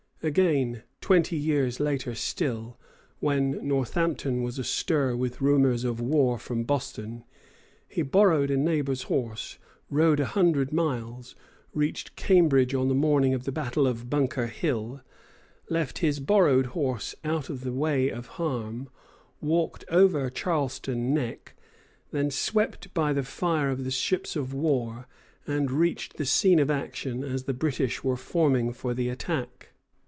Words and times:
Again, 0.23 0.83
twenty 1.01 1.35
years 1.35 1.79
later 1.79 2.13
still, 2.13 2.77
when 3.21 3.57
Northampton 3.67 4.43
was 4.43 4.59
astir 4.59 5.15
with 5.17 5.41
rumors 5.41 5.83
of 5.83 5.99
war 5.99 6.37
from 6.37 6.63
Boston, 6.63 7.23
he 7.87 8.03
borrowed 8.03 8.51
a 8.51 8.55
neighbor's 8.57 9.01
horse, 9.09 9.57
rode 9.89 10.19
a 10.19 10.27
hundred 10.27 10.71
miles, 10.71 11.33
reached 11.73 12.15
Cambridge 12.15 12.75
on 12.75 12.87
the 12.87 12.93
morning 12.93 13.33
of 13.33 13.45
the 13.45 13.51
battle 13.51 13.87
of 13.87 14.11
Bunker 14.11 14.45
Hill, 14.45 15.01
left 15.71 15.97
his 16.05 16.19
borrowed 16.19 16.67
horse 16.77 17.15
out 17.23 17.49
of 17.49 17.61
the 17.61 17.73
way 17.73 18.09
of 18.09 18.27
harm, 18.37 18.89
walked 19.41 19.83
over 19.89 20.29
Charlestown 20.29 21.15
Neck, 21.15 21.55
then 22.11 22.29
swept 22.29 22.93
by 22.93 23.11
the 23.11 23.23
fire 23.23 23.71
of 23.71 23.83
the 23.83 23.89
ships 23.89 24.35
of 24.35 24.53
war, 24.53 25.07
and 25.47 25.71
reached 25.71 26.17
the 26.17 26.27
scene 26.27 26.59
of 26.59 26.69
action 26.69 27.23
as 27.23 27.45
the 27.45 27.55
British 27.55 28.03
were 28.03 28.15
forming 28.15 28.71
for 28.71 28.93
the 28.93 29.09
attack. 29.09 29.69